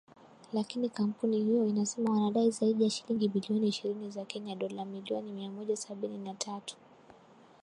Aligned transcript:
Lakini 0.53 0.89
kampuni 0.89 1.43
hiyo 1.43 1.65
inasema 1.67 2.11
wanadai 2.11 2.51
zaidi 2.51 2.83
ya 2.83 2.89
shilingi 2.89 3.29
bilioni 3.29 3.67
ishirini 3.67 4.11
za 4.11 4.25
Kenya 4.25 4.55
dola 4.55 4.85
milioni 4.85 5.31
mia 5.31 5.49
moja 5.51 5.75
sabini 5.77 6.17
na 6.17 6.33
tatu. 6.33 6.75